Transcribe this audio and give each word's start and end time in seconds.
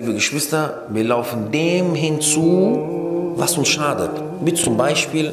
Liebe 0.00 0.14
Geschwister, 0.14 0.84
wir 0.88 1.04
laufen 1.04 1.52
dem 1.52 1.94
hinzu, 1.94 3.34
was 3.36 3.58
uns 3.58 3.68
schadet. 3.68 4.10
Wie 4.40 4.54
zum 4.54 4.78
Beispiel 4.78 5.30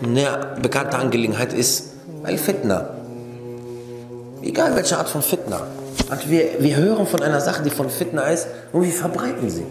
eine 0.00 0.54
bekannte 0.62 0.96
Angelegenheit 0.96 1.52
ist 1.52 1.94
Al-Fitna. 2.22 2.90
Egal 4.40 4.76
welche 4.76 4.96
Art 4.98 5.08
von 5.08 5.20
Fitna. 5.20 5.62
Und 6.12 6.30
wir, 6.30 6.44
wir 6.60 6.76
hören 6.76 7.08
von 7.08 7.24
einer 7.24 7.40
Sache, 7.40 7.64
die 7.64 7.70
von 7.70 7.90
Fitna 7.90 8.22
ist, 8.28 8.46
und 8.72 8.84
wir 8.84 8.92
verbreiten 8.92 9.50
sie, 9.50 9.66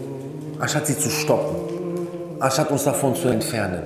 anstatt 0.58 0.86
sie 0.88 0.98
zu 0.98 1.08
stoppen, 1.08 1.56
anstatt 2.38 2.70
uns 2.70 2.84
davon 2.84 3.16
zu 3.16 3.28
entfernen. 3.28 3.84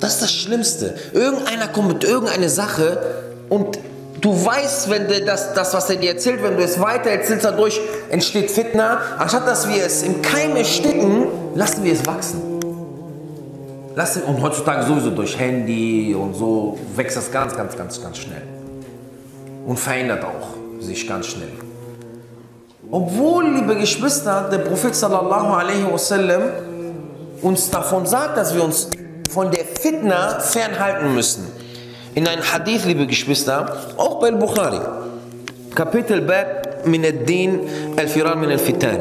Das 0.00 0.14
ist 0.14 0.22
das 0.22 0.32
Schlimmste. 0.32 0.96
Irgendeiner 1.12 1.68
kommt 1.68 1.86
mit 1.86 2.02
irgendeiner 2.02 2.48
Sache 2.48 2.98
und 3.48 3.78
du 4.20 4.44
weißt, 4.44 4.90
wenn 4.90 5.08
du 5.08 5.24
das, 5.24 5.54
das, 5.54 5.74
was 5.74 5.90
er 5.90 5.96
dir 5.96 6.12
erzählt, 6.12 6.42
wenn 6.42 6.56
du 6.56 6.62
es 6.62 6.80
weiter 6.80 7.10
erzählst, 7.10 7.44
dadurch 7.44 7.80
entsteht 8.10 8.50
Fitna. 8.50 8.98
Anstatt 9.18 9.46
dass 9.46 9.68
wir 9.68 9.84
es 9.84 10.02
im 10.02 10.22
Keim 10.22 10.56
ersticken, 10.56 11.26
lassen 11.54 11.84
wir 11.84 11.92
es 11.92 12.06
wachsen. 12.06 12.42
Lassen, 13.94 14.22
und 14.22 14.42
heutzutage 14.42 14.84
sowieso 14.86 15.10
durch 15.10 15.38
Handy 15.38 16.14
und 16.14 16.34
so 16.34 16.78
wächst 16.94 17.16
das 17.16 17.32
ganz, 17.32 17.56
ganz, 17.56 17.76
ganz, 17.76 18.02
ganz 18.02 18.18
schnell. 18.18 18.42
Und 19.66 19.78
verändert 19.78 20.24
auch 20.24 20.82
sich 20.82 21.08
ganz 21.08 21.26
schnell. 21.28 21.48
Obwohl, 22.90 23.48
liebe 23.48 23.76
Geschwister, 23.76 24.48
der 24.50 24.58
Prophet 24.58 24.94
sallallahu 24.94 25.54
alaihi 25.54 25.86
wasallam 25.90 26.42
uns 27.42 27.70
davon 27.70 28.06
sagt, 28.06 28.36
dass 28.36 28.54
wir 28.54 28.62
uns 28.62 28.88
von 29.30 29.50
der 29.50 29.64
Fitna 29.64 30.40
fernhalten 30.40 31.14
müssen. 31.14 31.46
In 32.16 32.26
einem 32.26 32.42
Hadith, 32.50 32.86
liebe 32.86 33.06
Geschwister, 33.06 33.76
auch 33.98 34.18
bei 34.20 34.30
Bukhari, 34.30 34.80
Kapitel 35.74 36.22
Bab 36.22 36.86
min 36.86 37.04
al-Firar 37.04 38.36
min 38.36 38.50
al-Fitan. 38.50 39.00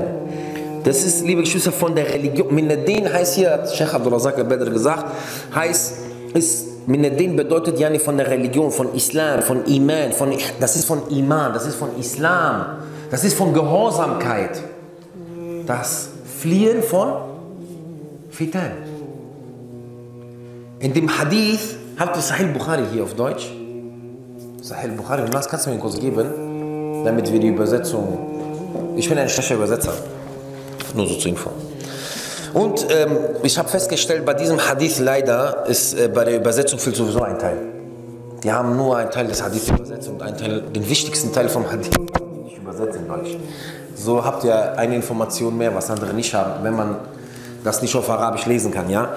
Das 0.83 1.01
ist, 1.01 1.25
liebe 1.25 1.39
Geschwister, 1.39 1.71
von 1.71 1.95
der 1.95 2.13
Religion. 2.13 2.53
Min 2.53 2.69
heißt 2.69 3.35
hier, 3.35 3.51
hat 3.51 3.73
Sheikh 3.73 3.93
Abdul 3.93 4.11
Razak 4.11 4.37
al-Badr 4.37 4.69
gesagt, 4.69 5.05
heißt, 5.55 5.93
ist, 6.33 6.87
min 6.87 7.05
ad-Din 7.05 7.37
bedeutet 7.37 7.79
ja 7.79 7.89
nicht 7.89 8.03
von 8.03 8.17
der 8.17 8.29
Religion, 8.29 8.69
von 8.69 8.93
Islam, 8.93 9.41
von 9.41 9.65
Iman, 9.65 10.11
von, 10.11 10.33
das 10.59 10.75
ist 10.75 10.83
von 10.83 11.09
Iman, 11.09 11.53
das 11.53 11.65
ist 11.67 11.75
von 11.75 11.97
Islam, 11.97 12.65
das 13.09 13.23
ist 13.23 13.37
von 13.37 13.53
Gehorsamkeit. 13.53 14.61
Das 15.65 16.09
Fliehen 16.37 16.83
von 16.83 17.13
Fitan. 18.29 18.73
In 20.79 20.93
dem 20.93 21.17
Hadith, 21.17 21.77
habt 21.97 22.15
ihr 22.15 22.21
Sahih 22.21 22.47
Bukhari 22.47 22.83
hier 22.91 23.03
auf 23.03 23.13
Deutsch? 23.13 23.51
Sahih 24.61 24.89
Bukhari, 24.89 25.23
hast, 25.33 25.49
kannst 25.49 25.65
du 25.65 25.69
mir 25.69 25.77
Kurs 25.77 25.99
geben, 25.99 27.03
damit 27.03 27.31
wir 27.31 27.39
die 27.39 27.49
Übersetzung. 27.49 28.95
Ich 28.95 29.07
bin 29.07 29.17
ein 29.17 29.29
schlechter 29.29 29.55
Übersetzer. 29.55 29.93
Nur 30.93 31.07
so 31.07 31.15
zur 31.15 31.31
Info. 31.31 31.51
Und 32.53 32.87
ähm, 32.89 33.17
ich 33.43 33.57
habe 33.57 33.67
festgestellt, 33.67 34.25
bei 34.25 34.33
diesem 34.33 34.57
Hadith 34.57 34.99
leider 34.99 35.65
ist 35.67 35.93
äh, 35.93 36.07
bei 36.07 36.23
der 36.23 36.37
Übersetzung 36.37 36.79
fehlt 36.79 36.95
sowieso 36.95 37.21
ein 37.21 37.37
Teil. 37.37 37.57
Die 38.43 38.51
haben 38.51 38.77
nur 38.77 38.95
einen 38.95 39.11
Teil 39.11 39.27
des 39.27 39.43
Hadith 39.43 39.67
übersetzt 39.67 40.07
und 40.07 40.21
einen 40.21 40.37
Teil, 40.37 40.61
den 40.61 40.89
wichtigsten 40.89 41.33
Teil 41.33 41.49
vom 41.49 41.69
Hadith 41.69 41.89
nicht 42.45 42.57
übersetzt 42.57 42.97
in 42.97 43.07
Deutsch. 43.07 43.35
So 43.95 44.23
habt 44.23 44.43
ihr 44.45 44.77
eine 44.77 44.95
Information 44.95 45.57
mehr, 45.57 45.75
was 45.75 45.89
andere 45.89 46.13
nicht 46.13 46.33
haben, 46.33 46.63
wenn 46.63 46.75
man 46.75 46.95
das 47.63 47.81
nicht 47.81 47.95
auf 47.95 48.09
Arabisch 48.09 48.45
lesen 48.45 48.71
kann, 48.71 48.89
ja? 48.89 49.15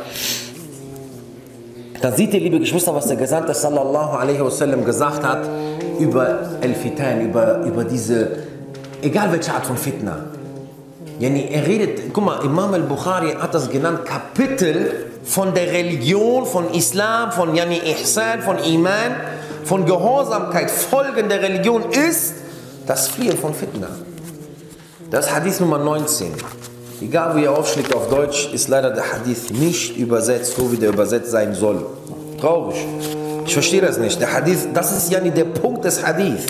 Dann 2.01 2.15
seht 2.15 2.33
ihr, 2.33 2.41
liebe 2.41 2.61
Geschwister, 2.61 2.95
was 2.95 3.07
der 3.07 3.17
Gesandte 3.17 3.55
sallallahu 3.55 4.17
alaihi 4.17 4.41
wasallam 4.41 4.85
gesagt 4.85 5.25
hat 5.25 5.49
über 5.99 6.39
El-Fitan, 6.61 7.23
über, 7.23 7.61
über 7.65 7.85
diese, 7.85 8.45
egal 9.03 9.33
welche 9.33 9.53
Art 9.53 9.67
von 9.67 9.77
Fitna. 9.77 10.27
Yani 11.19 11.49
er 11.51 11.67
redet, 11.67 12.13
guck 12.13 12.25
mal, 12.25 12.45
Imam 12.45 12.73
al-Bukhari 12.75 13.33
hat 13.33 13.53
das 13.53 13.69
genannt, 13.69 14.05
Kapitel 14.05 15.07
von 15.25 15.53
der 15.53 15.73
Religion, 15.73 16.47
von 16.47 16.73
Islam, 16.73 17.33
von 17.33 17.57
Yani 17.57 17.81
Ihsan, 17.85 18.43
von 18.43 18.59
Iman, 18.59 19.17
von 19.65 19.85
Gehorsamkeit, 19.85 20.71
Folgen 20.71 21.29
der 21.29 21.43
Religion 21.43 21.91
ist 21.91 22.35
das 22.87 23.09
Fliehen 23.09 23.37
von 23.37 23.53
Fitna. 23.53 23.89
Das 25.11 25.27
ist 25.27 25.35
Hadith 25.35 25.59
Nummer 25.59 25.79
19. 25.79 26.33
Egal 27.01 27.37
wie 27.37 27.45
er 27.45 27.57
aufschlägt 27.57 27.95
auf 27.95 28.09
Deutsch, 28.09 28.53
ist 28.53 28.69
leider 28.69 28.91
der 28.91 29.13
Hadith 29.13 29.51
nicht 29.51 29.97
übersetzt, 29.97 30.57
so 30.57 30.71
wie 30.71 30.77
der 30.77 30.91
übersetzt 30.91 31.31
sein 31.31 31.55
soll. 31.55 31.85
Traurig. 32.41 32.77
Ich 33.47 33.53
verstehe 33.53 33.81
das 33.81 33.99
nicht. 33.99 34.21
Der 34.21 34.33
Hadith, 34.33 34.69
das 34.73 34.97
ist 34.97 35.11
ja 35.11 35.21
nicht 35.21 35.37
der 35.37 35.45
Punkt 35.45 35.85
des 35.85 36.05
Hadith. 36.07 36.47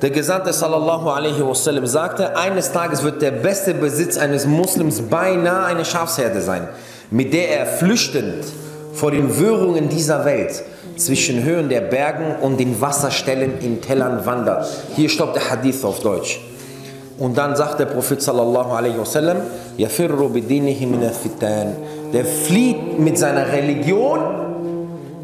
Der 0.00 0.10
Gesandte 0.10 0.52
sallallahu 0.52 1.10
alaihi 1.10 1.46
wasallam 1.46 1.86
sagte, 1.86 2.34
eines 2.36 2.72
Tages 2.72 3.02
wird 3.02 3.20
der 3.20 3.32
beste 3.32 3.74
Besitz 3.74 4.16
eines 4.16 4.46
Muslims 4.46 5.02
beinahe 5.02 5.66
eine 5.66 5.84
Schafsherde 5.84 6.40
sein, 6.40 6.66
mit 7.10 7.34
der 7.34 7.50
er 7.50 7.66
flüchtend 7.66 8.44
vor 8.94 9.10
den 9.10 9.38
Wirrungen 9.38 9.90
dieser 9.90 10.24
Welt 10.24 10.62
zwischen 10.96 11.44
Höhen 11.44 11.68
der 11.68 11.82
Bergen 11.82 12.36
und 12.40 12.58
den 12.58 12.80
Wasserstellen 12.80 13.58
in 13.60 13.82
Tellern 13.82 14.24
wandert. 14.24 14.66
Hier 14.96 15.10
stoppt 15.10 15.36
der 15.36 15.50
Hadith 15.50 15.84
auf 15.84 16.00
Deutsch. 16.00 16.40
Und 17.18 17.36
dann 17.36 17.54
sagt 17.54 17.78
der 17.78 17.84
Prophet 17.84 18.22
sallallahu 18.22 18.72
alaihi 18.72 18.98
wasallam, 18.98 19.36
yafirru 19.76 20.30
bidinihi 20.30 20.86
min 20.86 21.02
fitan. 21.10 21.76
Der 22.12 22.24
flieht 22.24 22.98
mit 22.98 23.18
seiner 23.18 23.52
Religion 23.52 24.20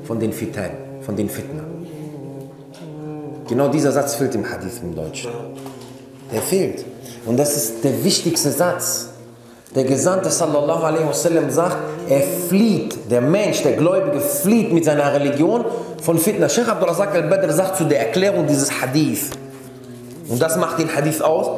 von 0.05 0.21
den 0.21 0.33
Fitan, 0.33 0.71
von 1.03 1.17
den 1.17 1.29
Fitna. 1.29 1.65
Genau 3.49 3.69
dieser 3.69 3.93
Satz 3.93 4.15
fehlt 4.15 4.35
im 4.35 4.49
Hadith 4.49 4.81
im 4.83 4.95
Deutschen. 4.95 5.31
Der 6.33 6.43
fehlt. 6.43 6.85
Und 7.27 7.37
das 7.39 7.57
ist 7.57 7.85
der 7.85 8.05
wichtigste 8.05 8.51
Satz. 8.51 9.09
Der 9.75 9.85
Gesandte 9.85 10.31
sallallahu 10.31 10.85
alaihi 10.85 11.07
wasallam 11.07 11.51
sagt, 11.51 11.77
er 12.09 12.23
flieht, 12.49 13.11
der 13.11 13.21
Mensch, 13.21 13.63
der 13.63 13.73
Gläubige 13.73 14.21
flieht 14.21 14.73
mit 14.73 14.85
seiner 14.85 15.13
Religion 15.13 15.65
von 16.01 16.19
Fitna. 16.19 16.49
Sheikh 16.49 16.71
Abdul 16.71 16.89
Razak 16.89 17.15
al-Badr 17.15 17.53
sagt 17.53 17.77
zu 17.77 17.85
der 17.85 18.01
Erklärung 18.01 18.47
dieses 18.47 18.81
Hadith. 18.81 19.31
Und 20.29 20.41
das 20.41 20.57
macht 20.57 20.79
den 20.79 20.95
Hadith 20.95 21.21
aus. 21.21 21.49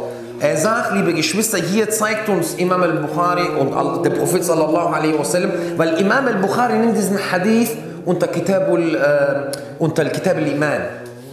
Er 0.40 0.56
sagt, 0.56 0.94
liebe 0.94 1.14
Geschwister, 1.14 1.58
hier 1.58 1.90
zeigt 1.90 2.28
uns 2.28 2.54
Imam 2.54 2.80
al-Bukhari 2.82 3.48
und 3.58 4.04
der 4.04 4.10
Prophet 4.10 4.44
sallallahu 4.44 4.94
alaihi 4.94 5.18
wasallam, 5.18 5.50
weil 5.76 5.94
Imam 5.94 6.26
al-Bukhari 6.26 6.78
nimmt 6.78 6.96
diesen 6.96 7.18
Hadith 7.18 7.70
unter 8.04 8.28
Kitab, 8.28 8.68
äh, 8.68 9.50
unter 9.80 10.04
Kitab 10.04 10.36
al-Iman. 10.36 10.82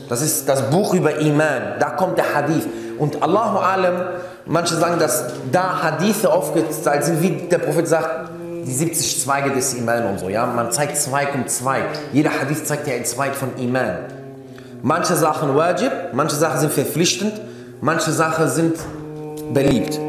Das 0.10 0.22
ist 0.22 0.50
das 0.50 0.72
Buch 0.72 0.96
über 0.96 1.20
Iman. 1.20 1.76
Da 1.80 1.92
kommt 1.92 2.18
der 2.18 2.34
Hadith. 2.34 2.66
Und 2.98 3.22
Allahu 3.22 3.60
alam, 3.60 3.94
manche 4.48 4.76
sagen, 4.76 4.98
dass 4.98 5.26
da 5.52 5.84
Hadithe 5.84 6.32
aufgeteilt 6.32 7.04
sind, 7.04 7.22
wie 7.22 7.48
der 7.48 7.60
Prophet 7.60 7.88
sagt, 7.88 8.30
die 8.66 8.74
70 8.74 9.22
Zweige 9.22 9.52
des 9.52 9.76
Iman 9.76 10.08
und 10.08 10.20
so. 10.20 10.30
Ja? 10.30 10.48
Man 10.48 10.72
zeigt 10.72 10.98
Zweig 10.98 11.36
um 11.36 11.48
Zweig. 11.48 11.84
Jeder 12.12 12.32
Hadith 12.42 12.66
zeigt 12.66 12.88
ja 12.88 12.96
ein 12.96 13.06
Zweig 13.06 13.36
von 13.36 13.50
Iman. 13.58 13.98
Manche 14.82 15.16
Sachen 15.16 15.56
wajib, 15.56 15.92
manche 16.14 16.36
Sachen 16.36 16.60
sind 16.60 16.74
verpflichtend, 16.74 17.34
manche 17.81 18.12
Sachen 18.12 18.50
sind 18.50 18.75
beliebt. 19.53 20.00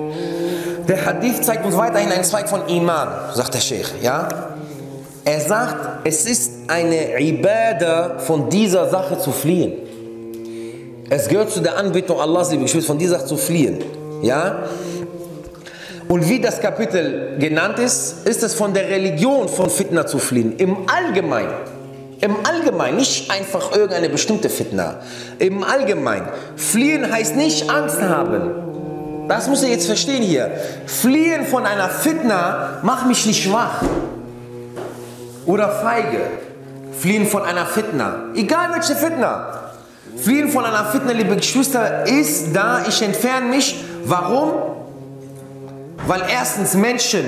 Der 0.88 1.04
Hadith 1.04 1.42
zeigt 1.42 1.64
uns 1.64 1.76
weiterhin 1.76 2.10
einen 2.12 2.24
Zweig 2.24 2.48
von 2.48 2.66
Iman, 2.68 3.08
sagt 3.34 3.54
der 3.54 3.60
Sheikh. 3.60 3.88
Ja? 4.02 4.28
Er 5.24 5.40
sagt, 5.40 6.06
es 6.06 6.24
ist 6.26 6.52
eine 6.68 7.20
Ibadah, 7.20 8.18
von 8.18 8.48
dieser 8.48 8.88
Sache 8.88 9.18
zu 9.18 9.32
fliehen. 9.32 9.72
Es 11.10 11.28
gehört 11.28 11.50
zu 11.50 11.60
der 11.60 11.76
Anbetung 11.76 12.20
Allahs, 12.20 12.50
liebe 12.50 12.62
Geschwister, 12.62 12.88
von 12.88 12.98
dieser 12.98 13.18
Sache 13.18 13.26
zu 13.26 13.36
fliehen. 13.36 13.82
Ja? 14.22 14.64
Und 16.08 16.28
wie 16.28 16.40
das 16.40 16.60
Kapitel 16.60 17.36
genannt 17.38 17.80
ist, 17.80 18.26
ist 18.26 18.42
es 18.44 18.54
von 18.54 18.72
der 18.72 18.88
Religion 18.88 19.48
von 19.48 19.68
Fitna 19.68 20.06
zu 20.06 20.18
fliehen. 20.18 20.54
Im 20.58 20.76
Allgemeinen. 20.86 21.75
Im 22.26 22.44
Allgemeinen, 22.44 22.96
nicht 22.96 23.30
einfach 23.30 23.70
irgendeine 23.70 24.08
bestimmte 24.08 24.48
Fitna. 24.48 24.96
Im 25.38 25.62
Allgemeinen. 25.62 26.26
Fliehen 26.56 27.12
heißt 27.12 27.36
nicht 27.36 27.70
Angst 27.70 28.02
haben. 28.02 29.28
Das 29.28 29.46
müsst 29.48 29.62
ihr 29.62 29.68
jetzt 29.68 29.86
verstehen 29.86 30.24
hier. 30.24 30.50
Fliehen 30.86 31.46
von 31.46 31.64
einer 31.64 31.88
Fitna 31.88 32.80
macht 32.82 33.06
mich 33.06 33.24
nicht 33.26 33.44
schwach. 33.44 33.80
Oder 35.46 35.68
feige. 35.68 36.18
Fliehen 36.98 37.28
von 37.28 37.42
einer 37.42 37.64
Fitna. 37.64 38.24
Egal 38.34 38.70
welche 38.72 38.96
Fitna. 38.96 39.70
Fliehen 40.16 40.48
von 40.48 40.64
einer 40.64 40.86
Fitna, 40.86 41.12
liebe 41.12 41.36
Geschwister, 41.36 42.08
ist 42.08 42.56
da, 42.56 42.82
ich 42.88 43.00
entferne 43.02 43.46
mich. 43.46 43.84
Warum? 44.04 44.50
Weil 46.08 46.22
erstens 46.28 46.74
Menschen 46.74 47.24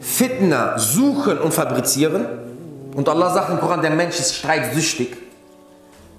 Fitna 0.00 0.76
suchen 0.76 1.38
und 1.38 1.54
fabrizieren. 1.54 2.26
Und 2.94 3.08
Allah 3.08 3.30
sagt 3.30 3.50
im 3.50 3.58
Koran, 3.58 3.82
der 3.82 3.90
Mensch 3.90 4.18
ist 4.18 4.36
streitsüchtig. 4.36 5.16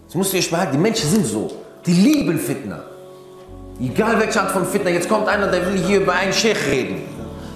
Das 0.07 0.15
musst 0.15 0.33
du 0.33 0.37
euch 0.37 0.49
behalten, 0.49 0.73
die 0.73 0.77
Menschen 0.77 1.09
sind 1.09 1.25
so. 1.25 1.49
Die 1.85 1.93
lieben 1.93 2.37
Fitna. 2.37 2.83
Egal 3.79 4.19
welche 4.19 4.41
Art 4.41 4.51
von 4.51 4.65
Fitna. 4.65 4.89
Jetzt 4.89 5.09
kommt 5.09 5.27
einer, 5.27 5.47
der 5.47 5.65
will 5.65 5.77
hier 5.77 6.01
über 6.01 6.13
einen 6.13 6.33
Sheikh 6.33 6.59
reden. 6.69 7.01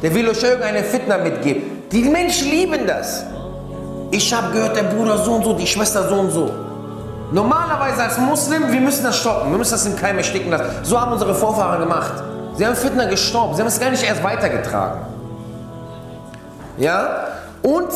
Der 0.01 0.13
will 0.13 0.27
euch 0.29 0.41
irgendeine 0.41 0.83
Fitna 0.83 1.17
mitgeben. 1.17 1.63
Die 1.91 2.03
Menschen 2.03 2.49
lieben 2.49 2.87
das. 2.87 3.25
Ich 4.11 4.33
habe 4.33 4.51
gehört, 4.53 4.75
der 4.75 4.83
Bruder 4.83 5.17
so 5.17 5.33
und 5.33 5.43
so, 5.43 5.53
die 5.53 5.67
Schwester 5.67 6.07
so 6.07 6.15
und 6.15 6.31
so. 6.31 6.49
Normalerweise 7.31 8.03
als 8.03 8.17
Muslim, 8.17 8.71
wir 8.71 8.81
müssen 8.81 9.03
das 9.03 9.17
stoppen. 9.17 9.51
Wir 9.51 9.57
müssen 9.57 9.71
das 9.71 9.85
im 9.85 9.95
Keim 9.95 10.17
ersticken 10.17 10.49
lassen. 10.49 10.65
So 10.83 10.99
haben 10.99 11.11
unsere 11.11 11.35
Vorfahren 11.35 11.79
gemacht. 11.79 12.13
Sie 12.55 12.65
haben 12.65 12.75
Fitna 12.75 13.05
gestorben. 13.05 13.55
Sie 13.55 13.61
haben 13.61 13.67
es 13.67 13.79
gar 13.79 13.91
nicht 13.91 14.03
erst 14.03 14.23
weitergetragen. 14.23 15.01
Ja? 16.77 17.27
Und, 17.61 17.89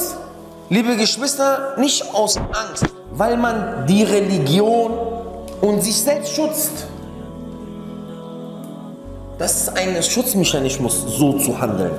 liebe 0.73 0.97
Geschwister, 0.97 1.75
nicht 1.77 2.03
aus 2.15 2.35
Angst, 2.37 2.85
weil 3.11 3.37
man 3.37 3.85
die 3.85 4.01
Religion 4.01 4.91
und 5.61 5.83
sich 5.83 6.01
selbst 6.01 6.33
schützt. 6.33 6.87
Das 9.37 9.61
ist 9.61 9.77
ein 9.77 10.01
Schutzmechanismus, 10.01 11.17
so 11.17 11.33
zu 11.33 11.59
handeln. 11.59 11.91